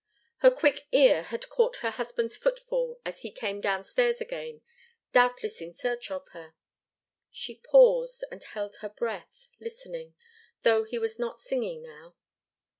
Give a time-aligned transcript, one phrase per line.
[0.37, 4.61] Her quick ear had caught her husband's footfall as he came downstairs again,
[5.11, 6.55] doubtless in search of her.
[7.29, 10.15] She paused, and held her breath, listening,
[10.63, 12.15] though he was not singing now.